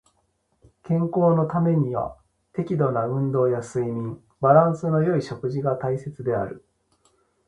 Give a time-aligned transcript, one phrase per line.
[0.81, 2.17] 健康のためには
[2.53, 6.65] 適度な運動や睡眠、バランスの良い食事が大切である。